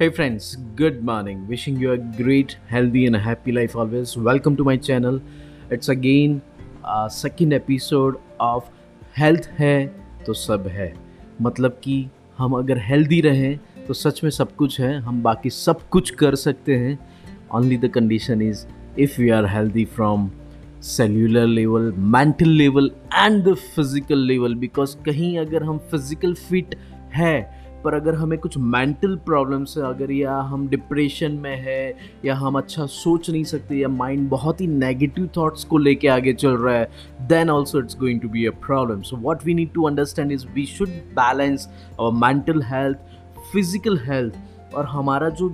[0.00, 1.48] Hey friends, good morning.
[1.48, 4.16] Wishing you a great, healthy, and a happy life always.
[4.16, 5.20] Welcome to my channel.
[5.70, 6.40] It's again
[6.84, 8.68] a second episode of
[9.16, 9.74] Health है
[10.26, 10.92] तो सब है
[11.42, 11.96] मतलब कि
[12.38, 16.34] हम अगर healthy रहें तो सच में सब कुछ है हम बाकी सब कुछ कर
[16.36, 16.98] सकते हैं
[17.54, 18.66] only the condition is
[18.98, 20.30] if we are healthy from
[20.94, 26.74] cellular level mental level and the physical level because कहीं अगर हम फ़िज़िकल फिट
[27.14, 32.34] है पर अगर हमें कुछ मेंटल प्रॉब्लम्स है अगर या हम डिप्रेशन में है, या
[32.34, 36.56] हम अच्छा सोच नहीं सकते, या माइंड बहुत ही नेगेटिव थॉट्स को लेके आगे चल
[36.56, 36.88] रहा है
[37.28, 40.46] then also it's going to be a problem so what we need to understand is
[40.54, 41.68] we should balance
[42.00, 42.98] our mental health
[43.52, 45.48] physical health और हमारा जो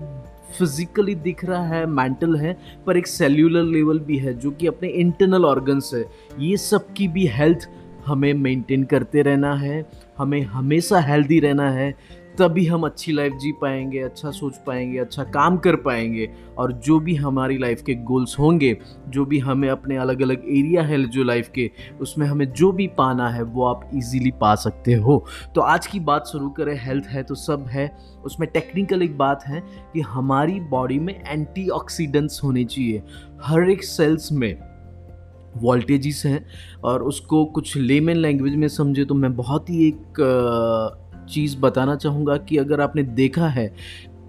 [0.58, 4.88] फिजिकली दिख रहा है मेंटल है, पर एक सेल्यूलर लेवल भी है, जो कि अपने
[4.88, 6.04] इंटरनल ऑर्गन्स है,
[6.38, 7.68] ये सब की भी हेल्थ
[8.06, 9.84] हमें मेंटेन करते रहना है,
[10.18, 11.94] हमें हमेशा हेल्दी रहना है,
[12.38, 16.28] तभी हम अच्छी लाइफ जी पाएँगे अच्छा सोच पाएँगे अच्छा काम कर पाएँगे।
[16.58, 18.76] और जो भी हमारी लाइफ के गोल्स होंगे,
[19.08, 21.70] जो भी हमें अपने अलग अलग एरिया है जो लाइफ के,
[22.00, 26.00] उसमें हमें जो भी पाना है, वो आप इजीली पा सकते हो। तो आज की
[26.00, 27.90] बात शुरू करें हेल्थ है तो सब है।
[28.24, 29.62] उसमें टेक्निकल एक बात है
[29.92, 33.02] कि हमारी बॉडी में एंटीऑक्सीडेंट्स होने चाहिए।
[33.42, 34.73] हर एक सेल्स में
[35.56, 36.44] वोल्टेजेस हैं
[36.84, 42.36] और उसको कुछ लेमन लैंग्वेज में समझे तो मैं बहुत ही एक चीज़ बताना चाहूँगा
[42.38, 43.66] कि अगर आपने देखा है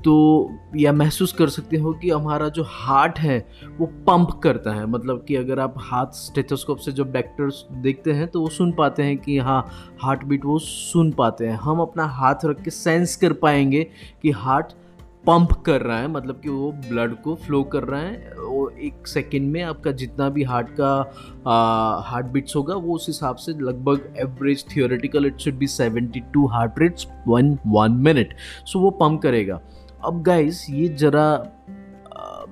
[0.04, 3.38] तो या महसूस कर सकते हो कि हमारा जो हार्ट है,
[3.80, 8.28] वो पंप करता है। मतलब कि अगर आप हाथ स्टेथोस्कोप से जब डॉक्टर्स देखते हैं
[8.28, 9.66] तो वो सुन पाते हैं कि हाँ
[10.02, 13.84] हार्ट बीट वो सुन पाते हैं। हम अपना हाथ रख के सेंस कर पाएँगे
[14.22, 14.74] कि हार्ट
[15.28, 19.08] पंप कर रहा है मतलब कि वो ब्लड को फ्लो कर रहा है, वो एक
[19.08, 24.14] सेकेंड में आपका जितना भी हार्ट का हार्ट बीट्स होगा, वो उस हिसाब से लगभग
[24.20, 28.36] average theoretical it should be seventy two heart rates one one minute.
[28.66, 29.60] So वो पंप करेगा।
[30.06, 31.28] अब गाइस ये ज़रा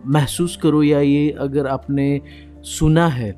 [0.05, 2.21] महसूस करो या ये अगर आपने
[2.67, 3.31] सुना है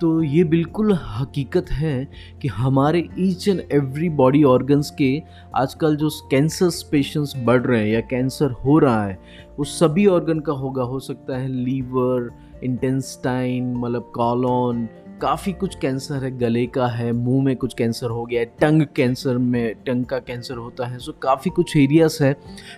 [0.00, 2.08] तो ये बिल्कुल हकीकत है
[2.42, 5.10] कि हमारे each and every body organs के
[5.56, 9.18] आजकल जो कैंसर पेशेंट्स बढ़ रहे हैं या कैंसर हो रहा है,
[9.58, 12.30] वो सभी ऑर्गन का होगा, हो सकता है लीवर
[12.64, 14.88] इंटेंस्टाइन मतलब कॉलोन
[15.22, 18.82] काफ़ी कुछ कैंसर है, गले का है, मुँह में कुछ कैंसर हो गया है टंग
[18.96, 22.34] कैंसर में, टंग का कैंसर होता है सो काफ़ी कुछ एरियाज़ है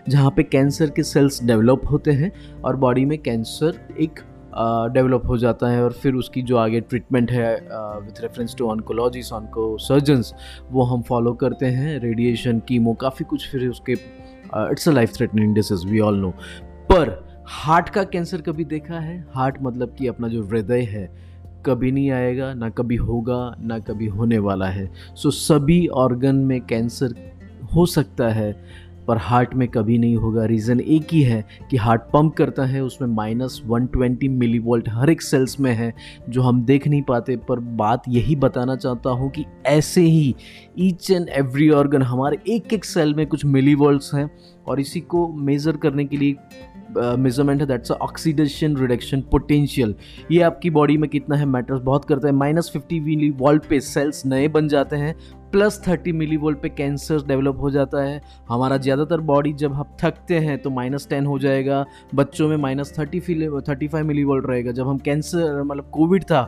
[0.08, 2.32] जहाँ पे कैंसर के सेल्स डेवलप होते हैं
[2.64, 4.20] और बॉडी में कैंसर एक
[4.54, 9.32] डेवलप हो जाता है और फिर उसकी जो आगे ट्रीटमेंट है with reference to oncologists
[9.32, 10.34] onco surgeons
[10.70, 15.54] वो हम फॉलो करते हैं। रेडिएशन कीमो काफ़ी कुछ फिर उसके it's a life threatening
[15.54, 16.30] disease we all know
[16.90, 17.18] पर
[17.48, 19.24] हार्ट का कैंसर कभी देखा है?
[19.34, 21.08] हार्ट मतलब कि अपना जो हृदय है
[21.66, 26.36] कभी नहीं आएगा ना कभी होगा ना कभी होने वाला है। सो so, सभी ऑर्गन
[26.36, 27.14] में कैंसर
[27.74, 28.52] हो सकता है।
[29.10, 32.82] पर हार्ट में कभी नहीं होगा। रीज़न एक ही है कि हार्ट पंप करता है,
[32.82, 35.92] उसमें minus one twenty milli volt हर एक सेल्स में है,
[36.28, 40.34] जो हम देख नहीं पाते। पर बात यही बताना चाहता हूँ कि ऐसे ही
[40.78, 44.30] ईच एंड एवरी ऑर्गन हमारे एक एक सेल में कुछ मिली वोल्ट्स हैं
[44.66, 46.36] और इसी को मेज़र करने के लिए
[46.98, 49.94] मेज़रमेंट है दैट्स ऑक्सीडेशन रिडक्शन पोटेंशियल
[50.30, 53.80] ये आपकी बॉडी में कितना है मैटर्स बहुत करता है। माइनस फिफ्टी मिली वॉल्ट पे
[53.82, 55.14] सेल्स नए बन जाते हैं
[55.52, 59.96] प्लस थर्टी मिली वोल्ट पे कैंसर डेवलप हो जाता है। हमारा ज़्यादातर बॉडी जब हम
[60.02, 61.84] थकते हैं तो माइनस टेन हो जाएगा।
[62.14, 66.42] बच्चों में minus thirty thirty five millivolt रहेगा। जब हम कैंसर मतलब कोविड था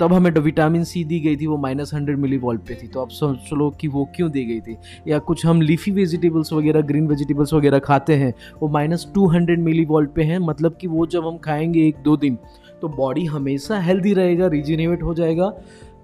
[0.00, 3.00] तब हमें विटामिन सी दी गई थी, वो माइनस हंड्रेड मिली वॉल्ट पे थी। तो
[3.00, 4.76] आप सोच लो कि वो क्यों दी गई थी?
[5.08, 8.32] या कुछ हम लीफी वेजिटेबल्स वगैरह ग्रीन वेजिटेबल्स वगैरह खाते हैं,
[8.62, 11.96] वो माइनस टू हंड्रेड मिली वॉल्ट पे हैं मतलब कि वो जब हम खाएँगे एक
[12.04, 12.38] दो दिन
[12.82, 15.52] तो बॉडी हमेशा हेल्दी रहेगा रिजिनेवेट हो जाएगा।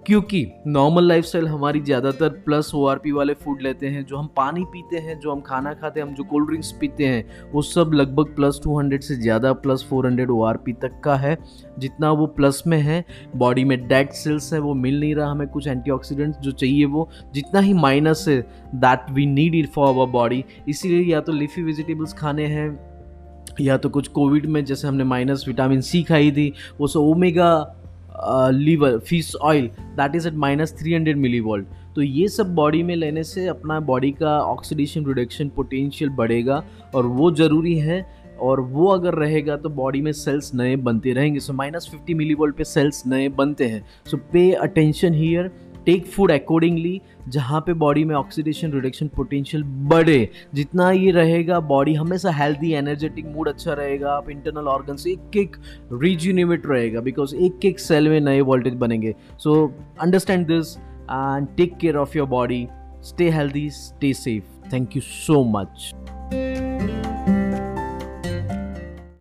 [0.07, 4.99] क्योंकि नॉर्मल लाइफस्टाइल हमारी ज़्यादातर प्लस ओआरपी वाले फ़ूड लेते हैं, जो हम पानी पीते
[4.99, 8.35] हैं, जो हम खाना खाते हैं, हम जो कोल्ड ड्रिंक्स पीते हैं, वो सब लगभग
[8.37, 11.37] प्लस टू हंड्रेड से ज़्यादा प्लस फोर हंड्रेड ओ तक का है।
[11.79, 13.05] जितना वो प्लस में है
[13.37, 15.91] बॉडी में डेड सेल्स है, वो मिल नहीं रहा हमें कुछ एंटी
[16.41, 18.41] जो चाहिए वो। जितना ही माइनस है
[18.77, 22.79] that we need it for our body इसीलिए या तो लिफी वेजिटेबल्स खाने हैं,
[23.61, 27.75] या तो कुछ कोविड में जैसे हमने माइनस विटामिन सी खाई थी, वो so omega
[28.53, 29.67] liver fish oil
[29.97, 31.67] that is at minus three hundred millivolt
[31.97, 36.63] तो ये सब बॉडी में लेने से अपना बॉडी का ऑक्सीडेशन रिडक्शन पोटेंशियल बढ़ेगा
[36.95, 38.07] और वो ज़रूरी है
[38.41, 42.35] और वो अगर रहेगा तो बॉडी में सेल्स नए बनते रहेंगे। So minus fifty milli
[42.35, 45.51] volt पे सेल्स नए बनते हैं। So pay attention here
[45.89, 51.95] take food accordingly जहाँ पे बॉडी में ऑक्सीडेशन रिडक्शन पोटेंशियल बढ़े। जितना ये रहेगा बॉडी
[51.95, 55.57] हमेशा हेल्दी एनर्जेटिक मूड अच्छा रहेगा। आप इंटरनल ऑर्गन से एक एक
[55.93, 59.55] रिज्यूनिवेट रहेगा बिकॉज़ एक एक सेल में नए वोल्टेज बनेंगे। So
[60.01, 62.67] understand this and take care of your body
[63.05, 65.93] stay healthy stay safe thank you so much